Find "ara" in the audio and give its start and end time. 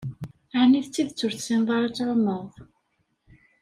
1.75-1.85